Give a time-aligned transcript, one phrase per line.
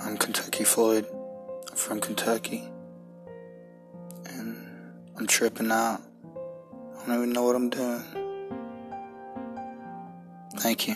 [0.00, 1.06] I'm Kentucky Floyd
[1.74, 2.68] from Kentucky.
[4.26, 4.56] And
[5.16, 6.00] I'm tripping out.
[7.00, 8.04] I don't even know what I'm doing.
[10.56, 10.94] Thank you.